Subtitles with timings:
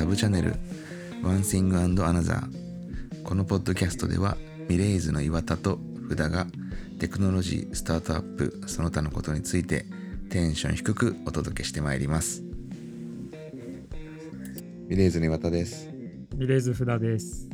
[0.00, 0.54] サブチャンネル
[1.22, 2.40] One Thing and Another
[3.22, 6.46] このポッドキャストではミレイズの岩田と福田が
[6.98, 9.84] テクノロジー、スタートアップ、その他のことについて
[10.30, 12.42] テンション低くお届けしてまいります。
[14.88, 15.90] ミレイズの岩田です。
[16.34, 17.50] ミレーズ・フダです。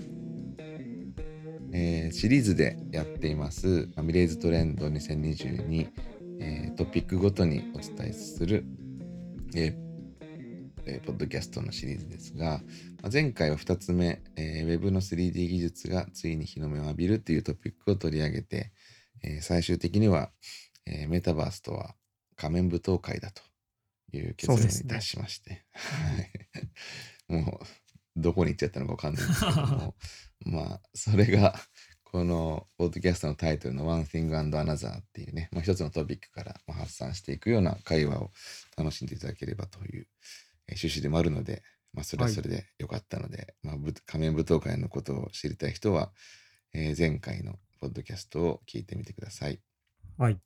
[1.72, 5.88] えーシリーズでやっていますまあミレイズトレンド2022、
[6.38, 8.64] えートピックごとにお伝えする、
[9.56, 12.60] えーえーポッドキャストのシリーズですが、
[13.02, 18.72] まあ前回は2つ目、えー、Web の 3D 技術がついに日の目を浴びるというトピックを取り上げて、
[19.22, 20.30] えー最終的には、
[20.86, 21.94] えーメタバースとは
[22.36, 23.42] 仮面舞踏会だと
[24.16, 27.42] いう結論に達しまして、 はい。
[27.42, 27.66] もう
[28.16, 29.96] どこに行っちゃったのかわかんないんですけども。
[30.46, 31.58] まあそれが
[32.04, 38.32] このポッドキャストのタイトルの One Thing and Another っていうね、まあ、一つのトピックからまあ発散していくような会話を
[38.76, 46.12] 楽しんでいただければというえー趣旨でもあるので、まあ、それはそれでよかったので、まあ、ぶ仮面舞踏会のことを知りたい人は、
[46.74, 49.60] えー前回のポッドキャストを聞いてみてください。
[50.18, 50.38] はい。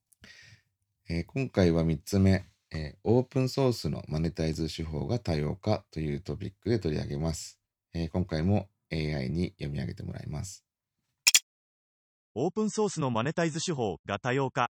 [1.09, 7.59] えー今回は3つ目、えーオープンソースのマネタイズ手法が多様化というトピックで取り上げます。
[7.95, 10.65] えー今回も AI に読み上げてもらいます。
[12.35, 14.71] オープンソースのマネタイズ手法が多様化。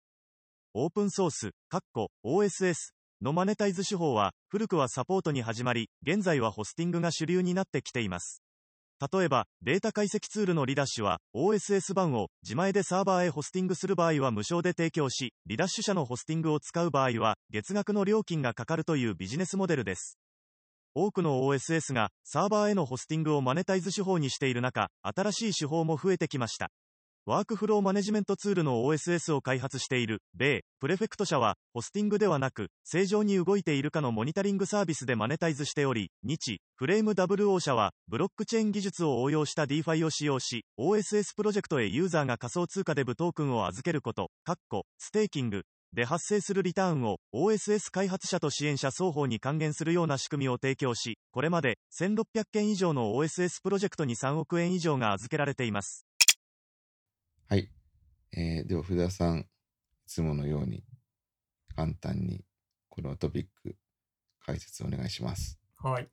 [0.74, 8.42] オープンソース、かっこ OSS のマネタイズ手法は、古くはサポートに始まり、現在はホスティングが主流になってきています。
[9.14, 20.18] 例えば、データ解析ツールのリダッシュは、OSS 版を自前でサーバーへホスティングする場合は無償で提供し、リダッシュ社のホスティングを使う場合は、月額の料金がかかるというビジネスモデルです。
[20.94, 26.72] 多くの OSS がサーバーへのホスティングをマネタイズ手法にしている中、新しい手法も増えてきました。
[27.28, 45.64] ワークフローマネジメントツールの OSS を開発している、米、プレフェクト社は、ホスティングではなく、正常に動いているかのモニタリングサービスでマネタイズしており、日、フレーム WO 社は、ブロックチェーン技術を応用した DeFi を使用し、OSS プロジェクトへユーザーが仮想通貨でブトークンを預けること、カッコ、ステーキング、
[45.94, 56.06] で発生するリターンを OSS 開発者と支援者双方に還元するような仕組みを提供し、これまで1600件以上の OSS プロジェクトに3億円以上が預けられています。
[58.38, 59.46] えーでは、福田さん、い
[60.08, 60.84] つものように
[61.74, 62.44] 簡単に
[62.90, 63.78] このトピック
[64.46, 65.58] 解説お願いします。
[65.78, 66.10] はい。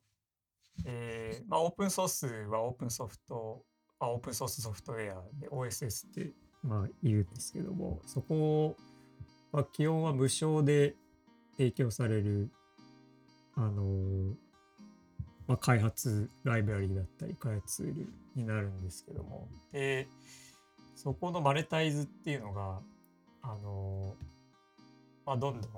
[0.85, 3.65] えーまあ、オープンソースはオープンソフト、
[3.99, 6.31] あオープンソースソフトウェアで OSS って、
[6.63, 8.77] まあ、言うんですけども、そこを、
[9.51, 10.95] まあ、基本は無償で
[11.57, 12.49] 提供される、
[13.55, 14.33] あのー
[15.47, 20.07] まあ、開発ライブラリだったり、開発ツールになるんですけども、で、
[20.95, 22.81] そこのマネタイズっていうのが、
[23.41, 24.15] あの
[25.25, 25.71] まあ、どんどん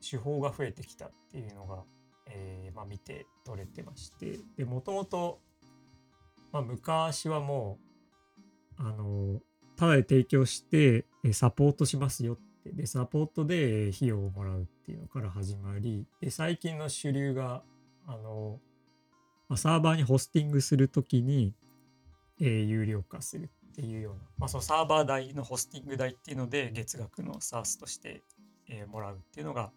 [0.00, 1.84] 手法が増えてきたっていうのが、
[2.26, 5.40] えーまあ、見て取れてましてでもともと、
[6.52, 7.78] まあ、昔はも
[8.78, 9.40] うあの
[9.76, 17.62] ただで提供してサポートしますよってでサポートで費用をもらうっていうのから始まりで最近の主流が
[18.06, 18.58] あの、
[19.48, 21.54] まあ、サーバーにホスティングするときに、
[22.40, 28.22] えー有料化するっていうような、まあ、そのサーバー代のホスティング代っていうので月額の SARS として、
[28.68, 29.72] えもらうっていうのが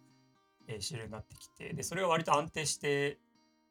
[0.68, 3.20] え主流になってきてでそれが割と安定して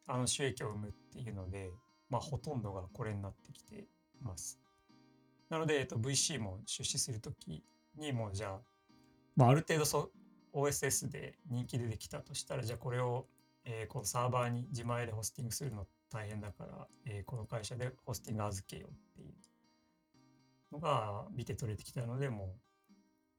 [0.07, 1.71] あの収益を生むっていうので、
[2.11, 3.87] まあ、ほとんどがこれになってきて
[4.23, 4.59] ます。
[5.49, 7.63] なので、えっと、VC も出資するとき
[7.97, 8.61] にもうじゃあ、
[9.37, 10.11] まあ、ある程度そ
[10.53, 13.27] OSS で人気出てきたとしたらじゃあこれを、
[13.65, 19.35] えーこのサーバーに自前でホスティングするの大変だから、えーこの会社でホスティング預けようっていう
[20.75, 22.57] のが見て取れてきたのでも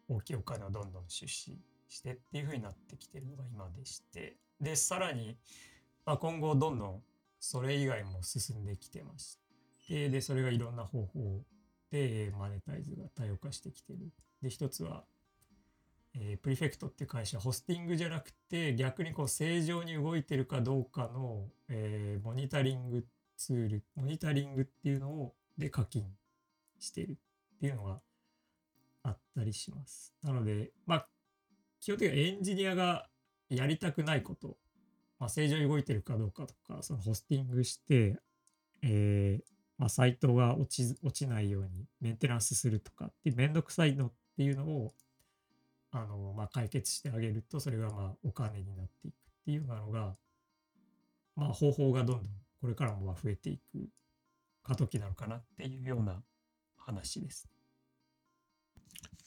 [0.09, 1.59] う大きいお金をどんどん出資
[1.89, 4.37] してっていう風になってきてるのが今でして。
[4.61, 5.37] でさらに、
[6.05, 7.01] まあ、今後どんどん
[7.39, 9.37] それ以外も進んできてまし
[9.87, 10.09] て。
[10.09, 11.43] でそれがいろんな方法
[11.91, 14.11] でマネタイズが多様化してきてる。
[14.41, 15.03] で一つは、
[16.13, 23.05] えープリフェクトっていう会社ホスティングじゃなくて逆にこう正常に動いてるかどうかの、えーモニタリング
[23.37, 26.05] ツールモニタリングっていうのをで課金
[26.79, 27.17] してる。
[27.65, 27.99] っていうのが
[29.03, 30.13] あったりします。
[30.21, 31.07] なので、まあ、
[31.79, 33.07] 基本的にはエンジニアが
[33.49, 34.57] やりたくないこと、
[35.19, 38.17] まあ、正常に動いてるかどうかとか、そのホスティングして、
[38.83, 39.43] えー
[39.77, 44.93] まあ、サイトが落ち落ちないようにメンテナンスするとかっていうめんどくさいのっていうのを
[45.91, 50.13] あの、まあ、解決してあげると、それがまあお金になっていくっていうようなのが、
[51.35, 53.89] まあ、方法がどんどんこれからも増えていく
[54.63, 56.23] 過渡期なのかなっていうような
[56.77, 57.54] 話です。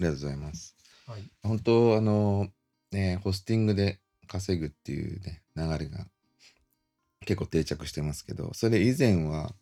[0.00, 0.76] ありがとうございます。
[1.06, 1.22] はい。
[1.42, 2.48] 本当、あの、
[2.92, 6.06] ね、ホスティングで稼ぐっていうね、流れが
[7.20, 9.54] 結構定着してますけど、それ以前は、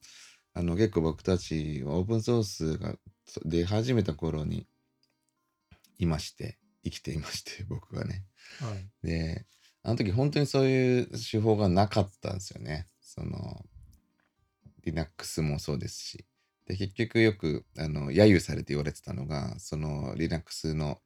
[0.55, 2.95] あの結構僕たちはオープンソースが
[3.45, 4.67] 出始めた頃に
[5.99, 8.25] いまして、生きていまして、 僕はね。
[8.61, 8.89] はい。
[9.03, 9.47] で、
[9.83, 12.87] あの時本当にそういう手法がなかったんですよね。
[13.01, 13.65] その、
[14.85, 16.25] Linux もそうですし。
[16.67, 21.01] で、結局よく、あの、揶揄されて言われてたのが、その Linux の、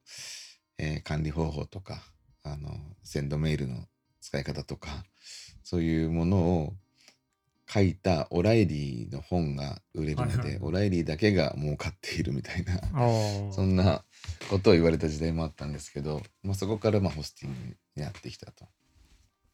[0.79, 2.03] えー管理方法とか、
[2.43, 2.71] あの、
[3.05, 3.85] センドメールの
[4.21, 5.05] 使い方とか、
[5.63, 6.73] そういうものを
[7.73, 12.81] 書いたオライリーの本が売れるので、はいはいオライリーだけが儲かっているみたいな。
[13.53, 14.05] そんな
[14.49, 18.67] ことを言われた時代もあったんですけど、まあ、そこからまあホスティングになってきたと。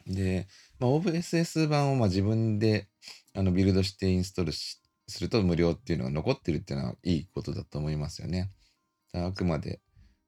[0.07, 0.47] で、
[0.79, 2.89] まあ、OpenSS 版をまあ自分で
[3.35, 8.51] あのビルドしてインストールしすると無料っていうのが残ってるっていうのはいいことだと思いますよね。
[9.13, 9.81] あくまで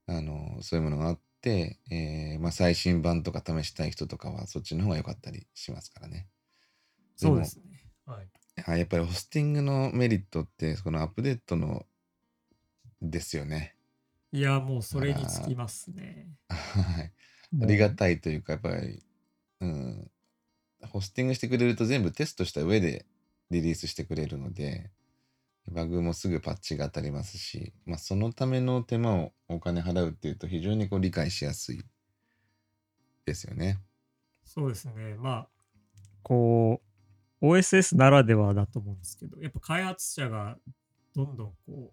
[0.07, 6.29] あのそういうものがあって、えーまあ、最新版とか試したい人とかはそっちの方が良かったりしますからね。
[7.17, 7.91] そうですね。
[8.07, 8.29] はい。
[8.67, 11.85] あやっぱりホスティングのメリットってこのアップデートの
[13.03, 13.75] ですよね。
[14.33, 16.29] いや、もうそれにつきますね。
[16.49, 17.13] はい。
[17.63, 19.03] ありがたいというか、やっぱり、
[19.61, 20.11] うん、
[20.83, 23.07] ホスティングしてくれると全部テストした上で
[23.51, 24.91] リリースしてくれるので、
[25.71, 31.83] バグもすぐパッチが当たりますし、まあ、そのための手間をお金払うっていうと非常にこう理解しやすい
[33.27, 33.79] ですよね。
[34.45, 35.15] そうですね。
[35.19, 35.49] まあ、
[36.23, 36.81] こ
[37.43, 40.57] う、OSS ならではだと思うんですけど、やっぱ開発者が
[41.15, 41.93] どんどんこ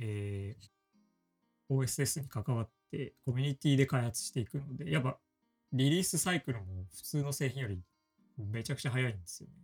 [0.00, 0.68] えー
[1.70, 5.18] OSS に関わってコミュニティで開発していくので、やっぱ
[5.72, 7.82] リリースサイクルも普通の製品より
[8.38, 9.54] めちゃくちゃ早いんですよね。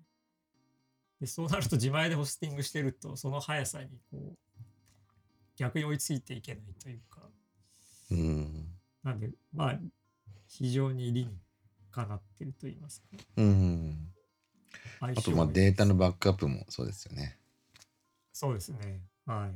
[1.24, 4.38] でそうなると自前でホスティングしてると、その速さにこう、
[5.56, 7.22] 逆に追いついていけないというか、
[8.10, 8.66] うん。
[9.02, 9.80] なんで、まあ、
[10.46, 11.38] 非常に理に
[11.90, 13.06] かなってると言いますか。
[13.36, 14.08] うん。
[15.00, 17.38] ああと、まあ、データのバックアップもそうですよね。
[18.32, 19.00] そうですね。
[19.24, 19.50] は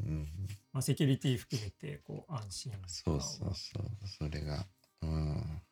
[0.00, 0.02] い。
[0.02, 0.28] うん。
[0.72, 4.08] まあ、セキュリティ含めて、こう、安心感そうそうそう。
[4.18, 4.66] それが、
[5.02, 5.62] うん。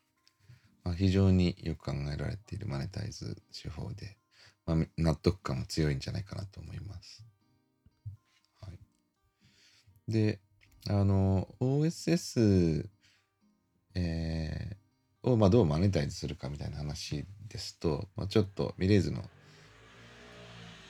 [0.85, 4.17] まあ、非常によく考えられているマネタイズ手法で、
[4.67, 7.25] まあ、み納得感も強いんじゃないかなと思います。
[8.61, 8.79] はい。
[10.13, 10.41] で、
[10.89, 12.89] あの、OSS、
[13.95, 14.87] えー
[15.27, 19.25] を、まあ、どうマネタイズするかみたいな話ですと、まあ、ちょっとミレーズの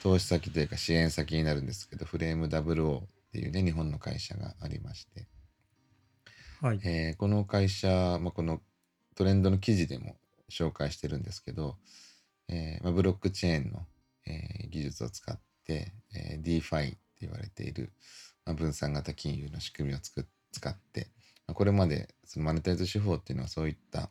[0.03, 5.27] 投資先というか支援先になるんですけど、フレーム WO っていうね、日本の会社がありまして、
[6.61, 6.81] はい。
[6.85, 8.61] えーこの会社、まあ、この
[9.15, 10.17] トレンドの記事でも
[10.51, 11.77] 紹介してるんですけど、
[12.49, 13.87] えー、ブロックチェーンの、
[14.27, 17.93] えー技術を使って、えー DeFi って言われている、
[18.45, 21.09] まあ、分散型金融の仕組みをつく使って、
[21.47, 24.11] まあ、これまでそのマネタイズ手法っていうのはそういった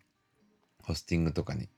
[0.84, 1.70] ホスティングとかに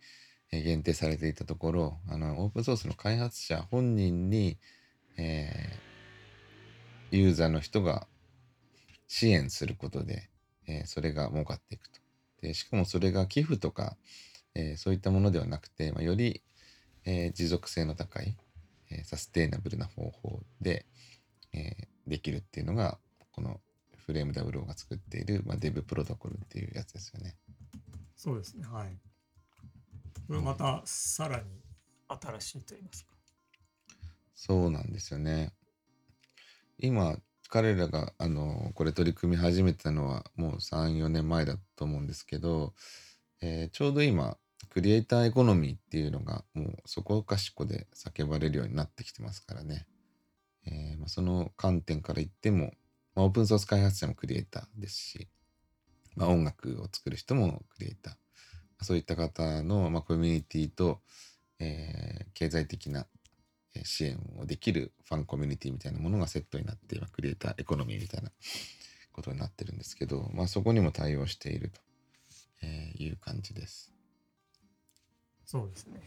[0.52, 4.58] 限定されていたところあのオープンソースの開発者本人に、
[5.18, 5.88] えー
[7.10, 8.06] ユーザーの人が
[9.08, 10.30] 支援することで、
[10.68, 12.02] えーそれが儲かっていくと。
[12.42, 13.96] でしかもそれが寄付とか、
[14.58, 16.42] えーそういったものではなくて、まあ、より、
[17.06, 18.36] えー持続性の高い、
[18.90, 20.86] えーサステイナブルな方法で、
[21.54, 22.98] えーできるっていうのが
[23.32, 23.60] この
[24.06, 27.36] フレーム WO が作っている、まあ、デブプロトコルっていうやつですよね。
[28.16, 28.66] そうですね。
[28.66, 28.98] はい。
[30.28, 31.44] これまた、さらに
[32.08, 33.12] 新しいと言いますか。
[34.34, 35.52] そうなんですよね。
[36.80, 37.18] 今、
[37.50, 42.74] 彼らが、あの、これ取り組み始めたのはもう3、4年前だと思うんですけど、
[43.42, 44.38] えーちょうど今、
[44.78, 49.88] クリエイターエコノミーっていうのがもうそこかしこで叫ばれるようになってきてますからね。
[50.68, 52.74] えーまあ、その観点から言っても、
[53.16, 55.28] まあ、オープンソース開発者もクリエイターですし、
[56.16, 58.84] まあ、音楽を作る人もクリエイター。
[58.84, 61.00] そういった方の、ま、コミュニティと、
[61.58, 63.08] えー経済的な
[63.84, 68.32] 支援をできるファンコミュニティみたいなものがセットになって、まクリエイターエコノミーみたいな
[69.12, 71.82] ことになってるんですけど、まあ、そこにも対応していると
[72.62, 73.97] えいう感じです。
[75.48, 76.02] そうですね。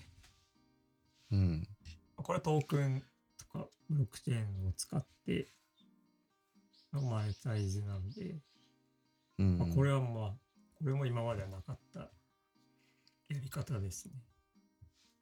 [1.32, 1.68] うん。
[2.16, 3.02] これはトークン
[3.38, 5.48] とかブロックチェーンを使って
[6.92, 8.36] のマネタイズなんで、
[9.38, 10.32] うんまあ、これはまあ、
[10.78, 14.12] これも今まではなかったやり方ですね。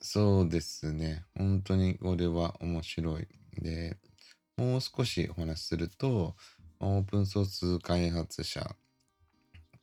[0.00, 1.24] そうですね。
[1.36, 3.28] 本当にこれは面白い。
[3.60, 3.98] で、
[4.56, 6.34] もう少しお話しすると、
[6.80, 8.74] オープンソース開発者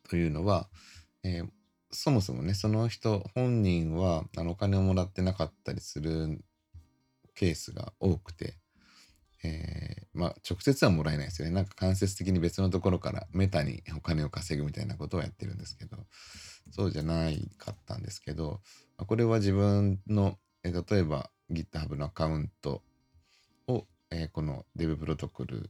[0.09, 0.67] というのは、
[1.23, 1.47] えー
[1.91, 6.43] そもそもね、その人本人はあのお金をもらってなかったりする
[7.35, 8.55] ケースが多くて、
[9.43, 11.53] えーまあ直接はもらえないですよね。
[11.53, 15.97] なんか間接的に別のところからメタにお金を稼ぐみたいなことをやってるんですけど、
[16.71, 18.61] そうじゃないかったんですけど、
[18.97, 22.81] これは自分のえー例えば GitHub のアカウント
[23.67, 25.69] を、えーこの Dev プロトコル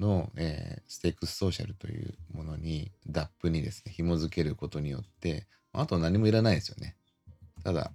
[0.00, 6.96] の、えーステークスソーシャルというものに DAP にですね紐付けることによってあと何もいらないですよね。
[7.62, 7.90] ただ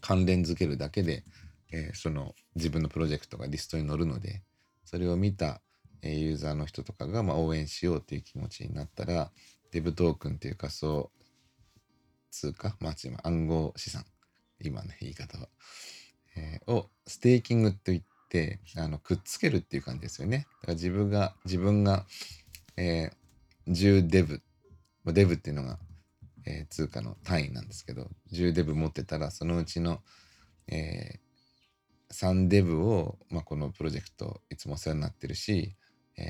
[0.00, 1.24] 関連付けるだけで、
[1.72, 4.42] えーその自分のプロジェクトがリストに載るので
[4.84, 5.60] それを見た、
[6.02, 9.30] えーユーザーの人とかが、まあ、応援しようという気持ちになったら
[9.72, 11.10] Dev トークンという仮想
[12.30, 14.04] 通貨、まあ、暗号資産
[14.60, 15.48] 今ね言い方は、
[16.36, 18.13] えーをステーキングといって
[18.76, 22.04] あのくっつけるっていう感じですよねだから自分が自分が、
[22.76, 23.24] えー
[23.66, 24.42] 10デブ
[25.06, 25.78] デブっていうのが、
[26.44, 30.00] えー通貨の単位なんですけど10デブ持ってたらそのうちの、
[30.68, 31.24] えー
[32.12, 35.76] 3デブを、まあ、このプロジェクトいつもお世話になってるし、
[36.16, 36.22] え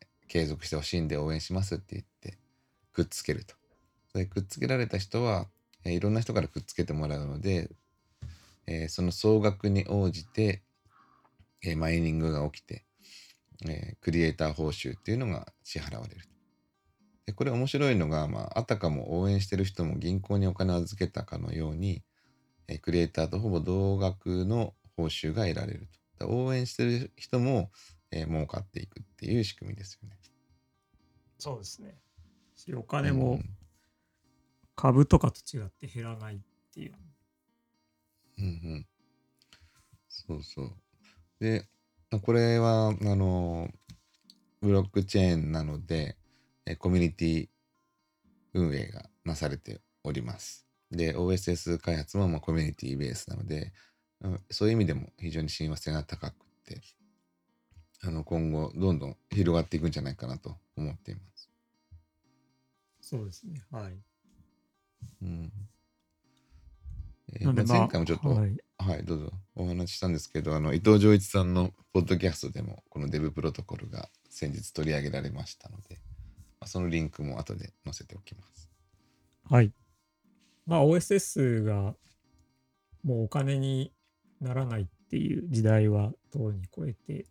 [0.00, 2.38] ー継続してほしいんで応援しますって言って
[2.92, 3.54] くっつけると。
[4.10, 5.46] それくっつけられた人は、
[5.84, 7.70] えーいろんな人からくっつけてもらうので、
[8.66, 10.62] えーその総額に応じて、
[11.64, 12.84] えーマイニングが起きて、
[13.66, 16.20] えークリエイター報酬っていうのが支払われる。
[17.26, 22.02] でこれ面白いのが、まあ、あたかも応援してる人も銀行にお金を預けたかのように、
[22.68, 26.28] えークリエイターとほぼ同額の報酬が得られると。
[26.28, 27.70] 応援してる人も、
[28.10, 30.16] えー儲かっていくっていう仕組みですよね。
[31.38, 31.96] そうですね。
[32.56, 33.56] しお金もうん
[34.76, 36.38] 株とかと違って減らないっ
[36.72, 36.94] ていう。
[38.38, 38.86] うんうん。
[40.08, 40.76] そうそう。
[41.40, 41.66] で、
[42.10, 43.68] まあこれは、あの、
[44.60, 46.16] ブロックチェーンなので、
[46.66, 47.48] えコミュニティ
[48.54, 50.66] 運営がなされております。
[50.90, 53.72] で、OSS 開発もまあコミュニティベースなので、
[54.20, 56.80] うんそういう意味でも非常に親和性が高くって、
[58.02, 61.50] あの今後どんどん広がっていくんじゃないかなと思っています。
[63.00, 63.62] そうですね。
[63.70, 63.98] はい。
[65.22, 65.52] うん
[67.34, 75.96] えーなんで、まあ前回もちょっと、はい、はい、どうぞお話ししたんですけど、あの伊藤浄一さんのポッドキャストでも、このデブプロトコルが先日取り上げられましたので、
[76.60, 78.68] まあ、そのリンクも後で載せておきます。
[79.48, 79.72] はい。
[80.66, 81.94] まあ OSS が
[83.04, 83.92] もうお金に
[84.40, 87.26] ならないっていう時代はとうに超えて、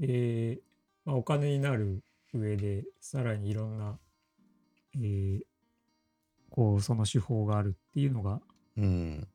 [0.00, 0.58] で、
[1.04, 2.02] まあ、お金になる
[2.32, 3.98] 上でさらにいろんな、
[4.94, 5.40] えー
[6.50, 8.40] こうその手法があるっていうのが、
[8.76, 9.28] うん、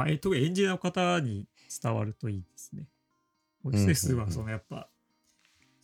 [0.00, 1.46] まあ、え特にエンジニアの方に
[1.82, 2.86] 伝わるといいですね。
[3.64, 4.88] んうん OSS はそのやっぱ、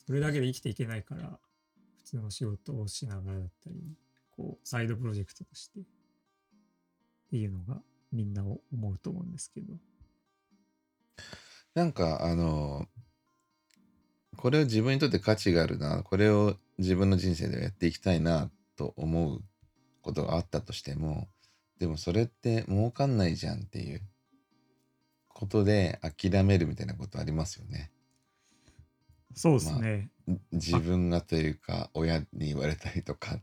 [0.07, 1.39] それだけで生きていけないから、
[1.99, 3.77] 普通の仕事をしながらだったり、
[4.31, 5.83] こう、サイドプロジェクトとして、っ
[7.29, 9.75] ていうのがみんな思うと思うんですけど。
[11.75, 12.89] なんか、あの、
[14.39, 19.43] これを自分にとって価値があるな、これを自分の人生でやっていきたいなと思う
[20.01, 21.29] ことがあったとしても、
[21.79, 24.03] でもそれって儲かんないじゃんっていう
[25.29, 27.91] ことで諦めるみたいなことありますよね。
[29.35, 30.11] そうですね。
[30.53, 33.39] 自分がというか親に言われたりとか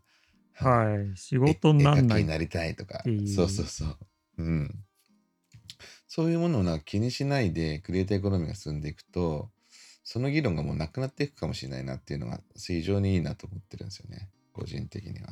[0.55, 1.17] はい。
[1.17, 2.23] 仕え事になんない。
[2.23, 3.03] になりたいとか
[3.35, 3.97] そうそうそう
[4.39, 4.85] うん
[6.07, 9.49] そういうものをなんか気にしないでクリエイターエコノミーが進んでいくと
[10.03, 15.29] その議論がもうなくなっていくかもしれないなっていうのが非常にいいなと思ってるんですよね個人的には、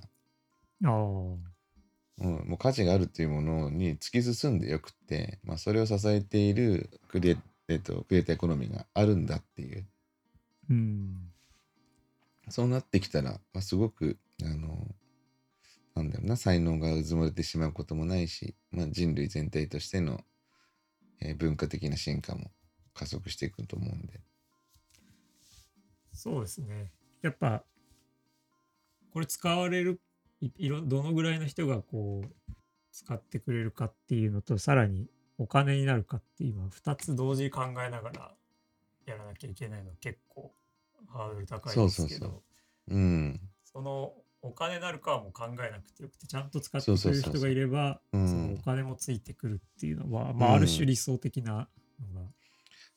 [0.85, 1.50] ああ。
[2.19, 7.37] うん、もう価値があるっていうものに突き進んでよくって、まあ、それを支えているクリエ,、
[7.67, 9.85] えっと、クリエイターエコノミーがあるんだっていう
[10.69, 11.31] うん。
[12.49, 14.87] そうなってきたら、まあ、すごく、あの、
[15.95, 20.21] なんだろうな、才能がうずもれてしまうこともないし、まあ、人類全体としての、
[21.19, 22.51] えー文化的な進化も
[22.93, 24.21] 加速していくと思うんで。
[26.13, 26.91] そうですね。
[27.21, 27.63] やっぱ、
[29.13, 29.99] これ使われる、
[30.41, 32.51] いいろどのぐらいの人がこう、
[32.91, 35.07] 使ってくれるかっていうのと、さらに
[35.37, 38.35] お金になるかっていう、今、2つ同時に考えながら
[39.05, 40.51] やらなきゃいけないの結構
[41.07, 42.43] ハードル高いですけど、
[43.63, 48.27] そのお金になるかはもう考えなくてよくて、ちゃんと使ってくれる人がいれば、うん。
[48.27, 50.55] そのお金もついてくるっていうのは、まあ、うん。
[50.55, 51.69] ある種理想的な
[52.13, 52.27] のが、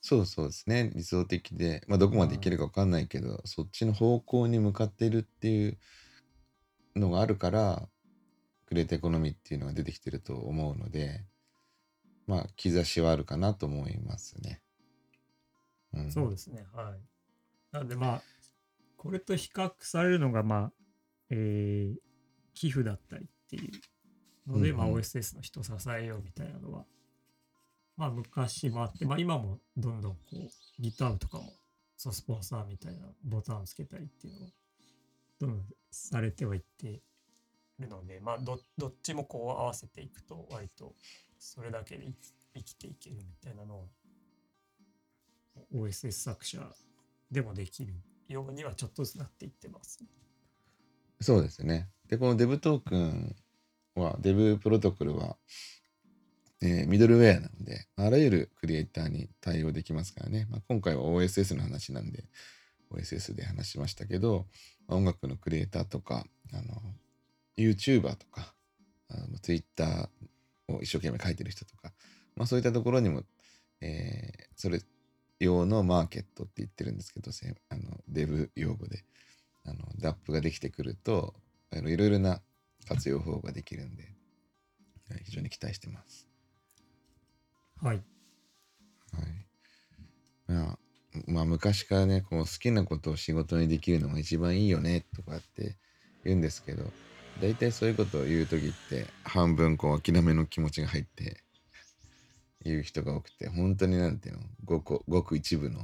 [0.01, 0.91] そうそうですね。
[0.95, 5.79] 理想的で、まあ、どこまでいけるか分かんないけど、そっちの方向に向かっているっていう
[6.97, 7.89] のがあるから、
[8.67, 11.25] クリエイターエコノミーっていうのが出てきてると思うので、
[12.27, 14.63] まあ、兆しはあるかなと思いますね。
[15.93, 16.67] うん、そうですね。
[16.73, 17.01] はい。
[17.73, 18.23] なんでまあ、
[18.97, 20.73] これと比較されるのが、まあ、
[21.31, 22.05] えー
[22.55, 26.85] 寄付だったりっていうので、まあ、うんうん OSS の人を支えようみたいなのは、
[27.97, 31.53] まあ、昔もあって、まあ、今もどんどんこう、GitHub とかも、
[31.97, 34.51] そうスポンサーみたいなボタンをつけたりっていうのを、
[35.47, 35.67] どん。
[35.91, 37.03] されてはいって、
[37.79, 40.95] るので、まあど、どっちもこう合わせていくと、割と
[41.39, 42.07] それだけで
[42.55, 43.85] 生きていけるみたいなのは、
[45.75, 46.61] OSS 作者
[47.31, 47.95] でもできる
[48.29, 50.09] ようにはちょっとずつなっていってます、ね。
[51.21, 51.89] そうですね。
[52.09, 53.37] で、この Dev トークン
[53.95, 55.37] は、Dev プロトコルは、
[56.61, 60.47] えーミドルウェアなので、あらゆるクリエイターに対応できますからね。
[60.51, 62.11] まあ、今回は OSS の話なん。
[62.11, 62.25] で、
[62.91, 64.47] OSS で話しましたけど、
[64.87, 66.83] まあ音楽のクリエイターとか、あの、
[67.57, 68.55] YouTuber とか、
[69.43, 70.09] Twitter
[70.69, 71.93] を一生懸命書いてる人とか、
[72.37, 73.23] まあそういったところにも、
[73.81, 74.81] えーそれ
[75.41, 79.05] 用のマーケットって言ってるんですけど、せあのデブ用語で、
[79.65, 81.35] あの、DAP ができてくると、
[81.73, 82.41] いろいろな
[82.87, 84.05] 活用法ができるんで、
[85.09, 86.29] はい非常に期待してます。
[87.83, 87.97] はい。
[87.97, 88.03] は
[89.23, 89.47] い。
[90.47, 90.79] まあ、
[91.27, 95.77] まあ、昔からね、こう好きなことを仕事にできるのが一番いいよねとかって
[96.25, 96.85] 言うんですけど、
[97.41, 101.39] 大体そういうことを言う時って、半分こう諦めの気持ちが入って
[102.65, 105.81] 言う人が多くて、本当になんていうの、ごくごく一部の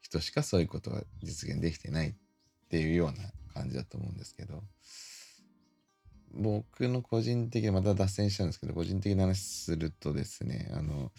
[0.00, 2.14] 人しかそういうことが実現できてないっ
[2.70, 4.62] ていうような感じだと思うんですけど、
[6.32, 11.10] 僕の個人的な、また脱線しちゃうんですけど、個人的な話するとですね、あの、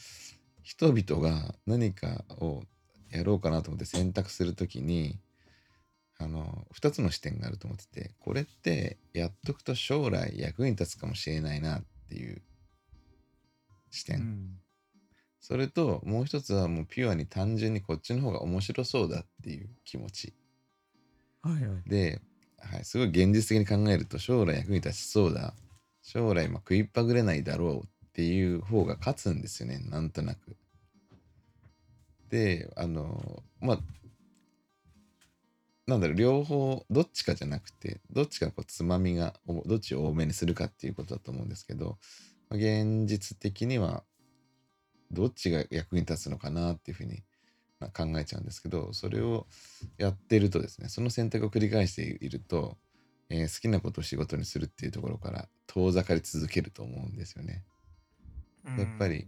[0.63, 2.63] 人々が何かを
[3.11, 5.19] やろうかなと思って選択するときに、
[6.17, 12.41] あの、二つの視点があると思ってて、これってやっとくと将来役に立つかもしれないなっていう
[13.89, 14.17] 視点。
[14.17, 14.59] うん。
[15.39, 20.33] それともう一つはもうピュアに単純にこっちの方が面白そうだっていう気持ち。
[21.41, 21.89] はいはい。
[21.89, 22.21] で、
[22.57, 25.53] はい、すごい現実的に考えると将来役に立ちそうだ
[26.01, 30.57] 将来まあ食いっぱぐれないだろうっていう方が勝つんですよねなんとなく。
[32.29, 33.79] であのまあ
[35.87, 41.97] なんだろう両方どっちかじゃなくてどっちかこうつまみがおどっちを多めにするかっていうことだと思うんですけど、
[42.49, 44.03] まあ現実的には
[45.11, 47.23] どっちが役に立つのかなっていうふうに
[47.79, 49.47] まあ考えちゃうんですけどそれを
[49.97, 52.77] やってるとですねその選択を繰り返していると、
[53.29, 57.63] えー好きなことを仕事にするっていうところから遠ざかり続けると思うんですよね。
[58.77, 59.27] やっぱり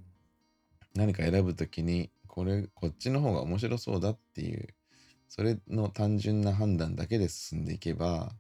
[0.94, 4.70] 何か選ぶときにこれこっちの方が面白そうだっていう
[5.28, 8.32] それの単純な判断だけで進んでいけば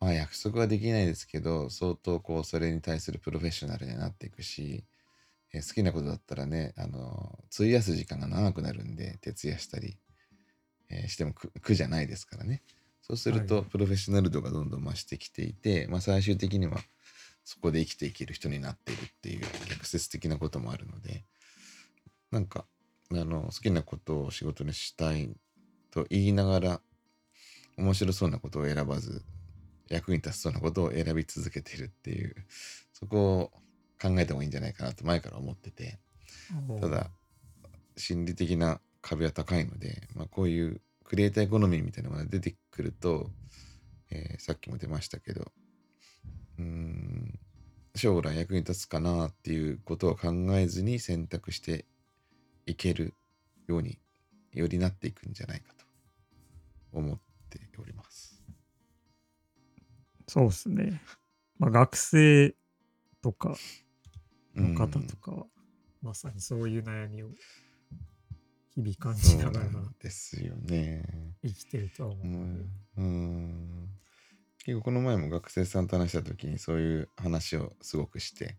[0.00, 4.84] まあ約束はできないですけど相当こうそれに対するプロフェッショナルになっていくし、
[5.52, 9.98] えー好きなことだったらねあの費やす時間が長くなるんで徹夜したり、
[10.88, 12.62] えーしても苦苦じゃないですからね。
[13.02, 13.46] そうするはい。
[13.46, 16.78] とプロフェッショナル度がどんどん増してきていて、まあ、最終的には
[17.44, 21.24] そこで生きていける人になっているっていう逆説的なこともあるので
[22.32, 22.64] なんか
[23.12, 25.30] あの好きなことを仕事にしたい
[25.90, 26.80] と言いながら
[27.76, 29.22] 面白そうなことを選ばず
[29.88, 32.34] 役に立ちそうなことを選び続けているっていう
[32.92, 33.50] そこを
[34.00, 35.98] 考えてもいいんじゃないかなと前から思ってて。
[36.80, 37.10] ただ
[37.96, 43.30] 心理的な壁は高いので、まあ、こういうクリエイターエコノミーみたいなものが出てくると、
[44.10, 45.52] えーさっきも出ましたけど
[46.58, 47.38] うーん
[47.94, 51.86] 将来役に立つかなっていうことを考えずに選択して
[52.66, 53.14] いける
[53.66, 53.98] ように
[54.52, 55.84] よりなっていくんじゃないかと
[56.92, 58.42] 思っております。
[60.28, 61.00] そうですね。
[61.58, 62.54] まあ、学生
[63.22, 63.56] とか
[64.56, 65.46] うんの方とかは、
[66.02, 67.28] まさにそういう悩みを
[68.74, 71.04] 日々感じながらんですよね。
[71.42, 72.28] 生きてるとは思うう。
[72.30, 73.88] んうん
[74.64, 78.56] 結構この前も学生さんと話した時にそういう話をすごくして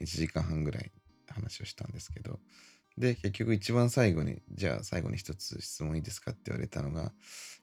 [0.00, 0.90] 1時間半ぐらい
[1.28, 2.40] 話をしたんですけど
[2.96, 7.12] で結局一番最後にじゃあ最後に一つ質問いいですかって言われたのが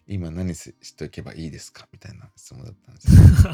[0.08, 3.16] 今何ししておけばいいですかみたいな質問だったんです
[3.48, 3.54] よ。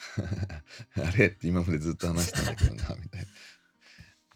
[1.04, 1.26] あれ？
[1.26, 3.26] って今までずっと話したんだけどなみたいな。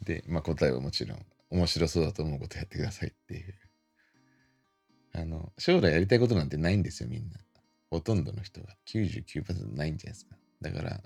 [0.05, 3.55] で、まあ、答えはもちろん面白そうだと思うことやってくださいっていう。
[5.13, 7.39] あの将来やりたいことなんてないんですよみんな。
[7.91, 10.37] ほとんどの人が99%ないんじゃないですか。
[10.61, 11.01] だから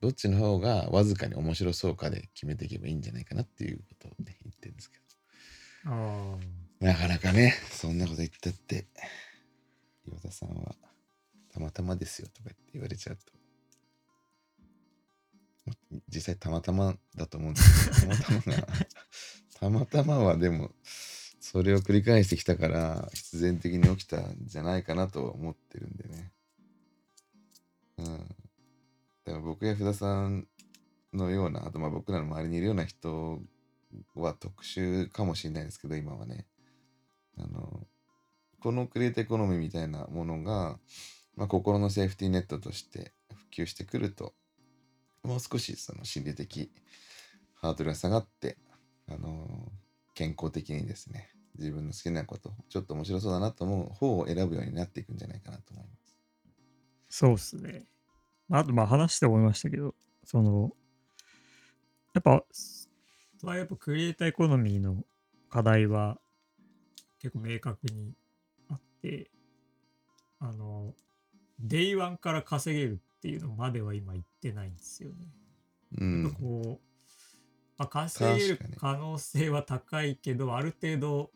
[0.00, 5.07] どっちの方がわずかに面白そうかで決めていけばいいんじゃないかなっていうことをね言ってるんですけど。
[6.80, 8.86] なかなかね、そんなこと言ったって、
[10.06, 10.74] 岩田さんは
[11.52, 13.32] たまたまですよとか言って言われちゃうと、
[16.08, 18.66] 実際たまたまだと思うんですけど、たまたまが、
[19.60, 20.70] たまたまはでも、
[21.40, 26.32] それを繰り返してきたから、必然的に起きたんじゃないかなと思ってるんでね。
[27.98, 28.04] うん。
[28.04, 28.12] だ
[29.32, 30.46] から僕や福田さん
[31.14, 33.40] のような、あとまあ僕らの周りにいるような人
[34.14, 36.46] は特殊かもしれないですけど、今はね。
[37.38, 37.86] あの、
[38.60, 40.78] このクリエイターエコノミーみたいなものが、
[41.36, 43.12] まあ、心のセーフティーネットとして
[43.52, 44.34] 普及してくると、
[45.22, 46.70] もう少しその心理的
[47.54, 48.56] ハードルが下がって、
[49.08, 49.72] あの
[50.14, 56.16] 健康的にですね、自分の好きなこと、ちょっと面白そうだなと思う方を選ぶようになっていくんじゃないかなと思います。
[57.08, 57.84] そうですね。
[58.50, 60.72] あと、まあ話して思いましたけど、その、
[62.14, 62.44] やっぱ、
[63.38, 65.04] それはやっぱクリエイターエコノミーの
[65.48, 66.18] 課題は
[67.20, 68.12] 結構明確に
[68.68, 69.30] あって、
[70.40, 70.92] あの、
[71.60, 75.16] day one から稼げるっていうのまでは今言ってないんですよね。
[75.98, 76.36] うん。
[76.40, 76.80] こう、
[77.76, 81.30] まあ、稼げる可能性は高いけど、ある程度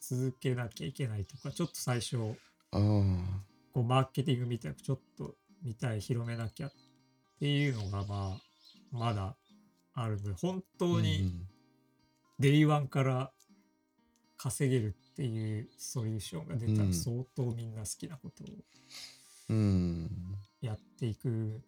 [0.00, 2.16] 続けなきゃいけないとか、ちょっと最初。
[3.74, 6.72] こうマーケティングみたいなちょっと見たい広めなきゃっ
[7.40, 8.40] ていうのがまあ
[8.92, 9.36] まだ
[9.94, 11.32] あるので本当に
[12.38, 13.30] day one から
[14.36, 16.88] 稼げるっていうソリューションが出たうん。
[16.88, 18.46] ら相当みんな好きなことを。
[20.60, 21.60] やっていく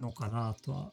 [0.00, 0.92] のかなとは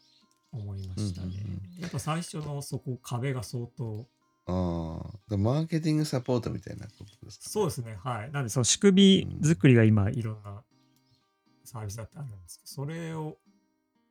[0.51, 1.33] 思いましたね。
[1.79, 4.07] やっぱ最初のそこ壁が相当
[4.45, 5.19] ああ。
[5.29, 7.97] だマーケティングサポートみたいなことですか、ね、そうですね。
[8.01, 8.31] はい。
[8.31, 10.63] なんでその仕組み作りが今いろんな
[11.65, 13.37] サービスだってあるんですけどそれを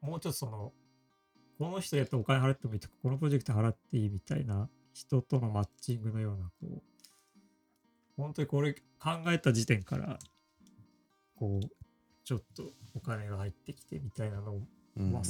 [0.01, 0.73] もうちょっとその
[1.61, 6.83] この人やったらお金払ってもいいとかこのプロジェクト払っていいみたいな人とのマッチングのようなこう
[8.17, 8.81] 本当にこれ考
[9.27, 10.19] えた時点から
[11.39, 11.69] こう
[12.25, 12.63] ちょっと
[12.95, 14.55] お金が入ってきてみたいなの
[14.97, 15.13] うん。
[15.13, 15.21] ま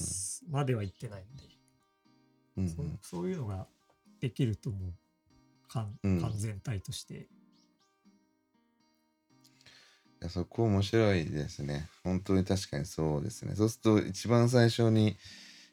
[0.49, 1.43] までは言ってないんで、
[2.59, 3.67] うんそそういうのが
[4.21, 4.93] できるともう
[5.69, 6.21] 完うん。
[6.21, 7.27] 完全体として、い
[10.21, 11.89] やそこ面白いですね。
[12.05, 13.57] 本当に確かにそうですね。
[13.57, 15.17] そうすると一番最初に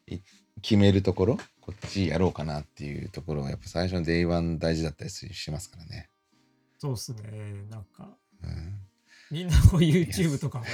[0.08, 0.20] い
[0.62, 6.10] 決めるところ、こっちやろうかなっていうところがやっぱ最初の day one 大事だったりししますからね。
[6.80, 8.80] そうっすねなんかうん。
[9.30, 10.74] みんなもう YouTube とかもやっ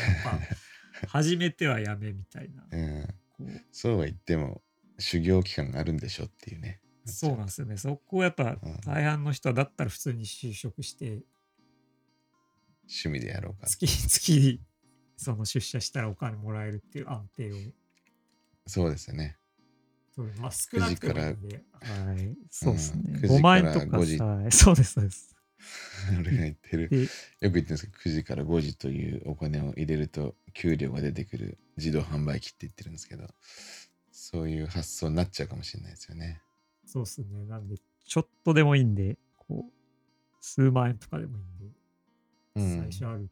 [1.01, 4.61] ぱ始めてはやめみたいなうん、そうは言っても
[4.99, 6.79] 修行期間があるんでしょっていうね。
[7.05, 11.23] そうなんですよねそこをやっぱうん大半の人はだったら普通に就職して
[12.83, 13.67] 趣味でやろうか。
[13.67, 14.61] 月月
[15.17, 17.55] その出社したらお金もらえるっていう安定を
[18.67, 19.35] そうですよね。
[20.15, 22.37] 取るまあ少なくてもいいんではい。
[22.49, 23.29] そうですね、うん。
[23.29, 24.17] 5万円9とか時から5時。
[24.43, 24.51] はい。
[24.51, 25.35] そうですそうです。
[26.19, 26.89] 俺が言ってる。
[26.89, 33.27] でよく言ってるんですけど、9時から5時というお金を入れると給料が出てくる自動販売機って言ってるんですけど、
[34.11, 36.41] そういう発想になっちゃうかもしれないですよね。
[36.85, 37.45] そうですね。
[37.45, 39.73] なんでちょっとでもいいんでこう
[40.41, 41.65] 数万円とかでもいいんで
[42.55, 42.91] うん。
[42.91, 43.29] 最初ある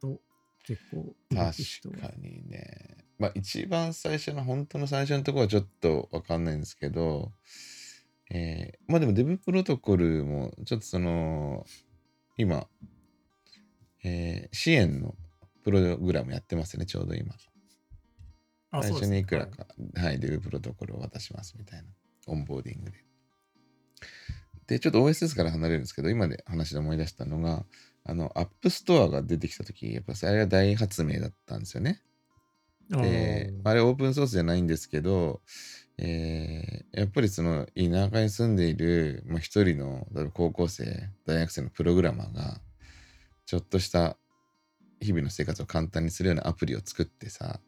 [0.00, 0.20] と
[0.64, 2.99] 結構確かにね。
[3.20, 7.30] まあ一番最初の本当の最初のところはちょっとわかんないんですけど、
[8.30, 11.66] えーまあでもデブプロトコルもちょっとその
[12.38, 12.66] 今、
[14.02, 15.14] えー支援の
[15.62, 17.34] プログラムやってますよね、ちょうど今。
[18.70, 21.84] あ最初にいくらそうですねか、はい、 Dev Protocol を渡しますみたいな、
[22.26, 23.04] オンボーディングで。
[24.66, 27.66] で、ちょっと OSS から離れるんですけど、今で話で思い出したのが、
[28.04, 32.00] あの、 App Store が出てきたとき、やっぱそれが大発明だったんですよね。
[32.90, 35.40] はいで、ああれオープンソースじゃないんですけど、
[35.98, 42.60] えーやっぱりその田舎に住んでいる、まあ、一人の高校生、大学生のプログラマーが、
[43.46, 44.16] ちょっとした
[45.00, 47.60] 日々の生活を簡単にするようなアプリを作ってさ、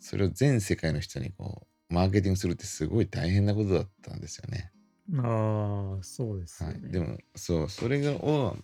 [0.00, 4.72] それを全世界の人にこう、マーケティングするってすごい大変なことだったんですよね。
[5.10, 6.92] ーあーそうですよね、はい。
[6.92, 8.56] でも、そう、それがを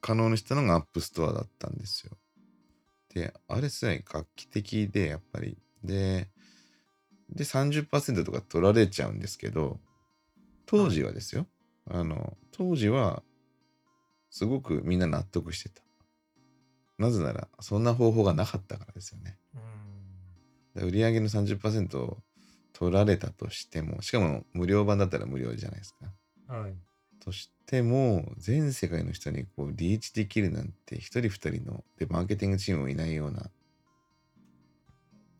[0.00, 2.16] 可能にしたのが App Store だったんですよ。
[3.16, 5.56] で、あれすごい画期的で、やっぱり。
[5.82, 6.28] で、
[7.30, 9.80] で、30%とか取られちゃうんですけど、
[10.66, 11.46] 当時はですよ。
[11.90, 13.22] あの、当時は、
[14.28, 15.82] すごくみんな納得してた。
[16.98, 19.38] なぜなら、そんな方法がなかったからですよね。
[19.54, 19.62] うん
[20.74, 22.18] で売上の30%を
[22.74, 26.54] 取られたとしても、しかも無料版だったら無料じゃないですか。
[26.54, 26.74] はい
[27.18, 33.50] としても、全世界の人にこうリーチできるなんて、一人二人のでマーケティングチームもいないような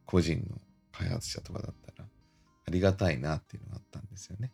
[0.05, 0.61] 個人の
[0.93, 2.09] 開発者とかだったら、
[2.67, 4.53] ありがたいなっていうのがあったんですよね。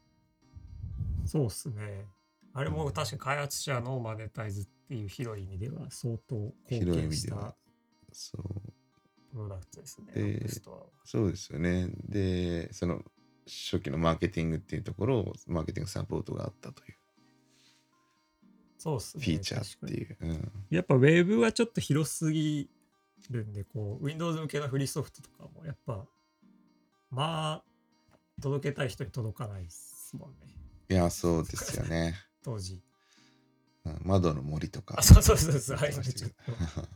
[1.24, 2.06] そうっすね。
[2.54, 7.56] あれも確かに開発者のマネタイズっていう広い意味では相当貢広い意献した味では。
[8.12, 8.72] そう。
[9.32, 10.12] プロダクトですね。
[10.12, 10.48] で
[11.04, 11.88] そうですよね。
[12.04, 13.02] で、その
[13.46, 16.94] 初期のマーケティングっていうところを、マーケティングサポートがあったという
[18.82, 19.24] そうっすね。
[19.24, 20.16] フィーチャーっていう。
[20.20, 22.68] うんやっぱ Web はちょっと広すぎ
[23.30, 26.04] るんで、こう、Windows 向けのフリーソフトとかもやっぱ、
[27.08, 27.64] まあ、
[28.40, 30.36] 届けたい人に届かないっすもんね。
[30.88, 32.16] いや、そうですよね。
[32.42, 32.82] 当時。
[33.84, 34.96] うん窓の杜とか。
[34.98, 35.76] あ、そうそうそうそう。
[35.76, 35.90] はい。
[35.90, 36.88] やってましたけど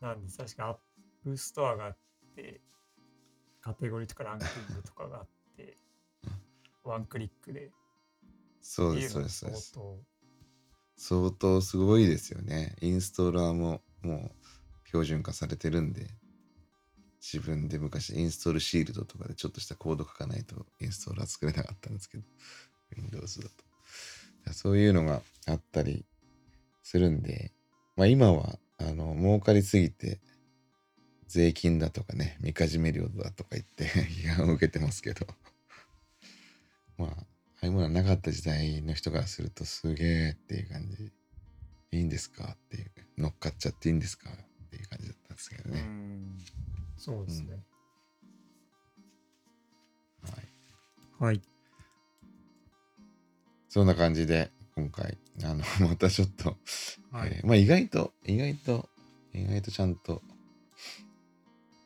[0.00, 1.96] なんで確か App Store があっ
[2.36, 2.60] て、
[3.60, 5.76] カテゴリーとかランキングとかがあって、
[6.84, 7.72] ワンクリックで
[8.60, 10.11] そうです、そうです、そうです。
[10.96, 12.76] 相当すごいですよね。
[12.80, 16.06] インストーラーももう標準化されてるんで、
[17.20, 22.24] 自分で昔インストールシールドとかでちょっとしたコード書かないとインストーラー作れなかったんですけど、
[22.96, 24.52] Windows だと。
[24.52, 26.04] そういうのがあったり
[26.82, 27.52] するんで、
[27.96, 30.20] まあ今は、あの、儲かりすぎて、
[31.28, 35.26] 税金だとかね、みかじめ料だとか言って 批判を受けてますけど、
[36.98, 37.26] まあ、
[37.62, 41.12] ああいうものはなかった時代の人からするとすげえっていう感じ。
[41.92, 42.90] いいんですかっていう。
[43.18, 45.80] 乗っかっちゃっていいんですかっていう感じだったんですけどうね。
[45.82, 46.38] ん
[46.96, 47.62] そうですね。
[50.22, 51.32] はい。
[51.32, 51.42] はい。
[53.68, 56.58] そんな感じで、今回、あの、 またちょっと、
[57.12, 58.88] はいえーまあ意外と、意外と、
[59.34, 60.20] 意外とちゃんと、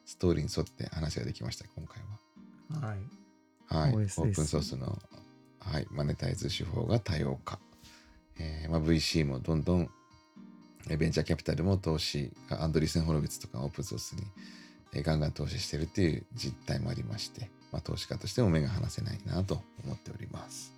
[0.06, 2.02] ストーリーに沿って話ができました、今回
[2.80, 2.88] は。
[2.88, 2.98] はい。
[3.68, 5.02] はい、オープンソースの、
[5.72, 7.59] はい、マネタイズ手法が多様化。
[8.38, 9.90] えーまあ、VC もどんどん、
[10.88, 14.22] えーベンチャーキャピタルも投資がアンドリーセン・ホロビッツとかオープンソースに、
[14.94, 20.72] えーガンガン投資してるっていう実態もありまして、まあ、投資家としても目が離せないなと思っております。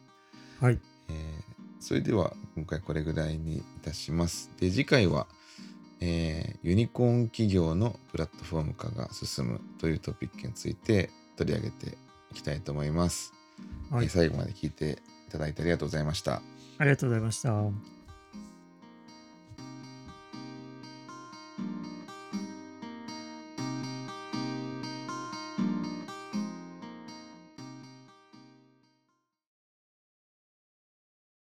[0.61, 0.79] はい。
[1.09, 4.51] えーそれでは今回これぐらいにいたします。
[4.59, 5.29] で、次回は、
[6.01, 11.97] えーユニコーン企業のプラットフォーム化が進むというトピックについて取り上げて
[12.33, 13.33] いきたいと思います。
[13.91, 14.11] はいえー。
[14.11, 14.99] 最後まで聞いて
[15.29, 16.43] いただいてありがとうございました。
[16.79, 17.98] ありがとうございました。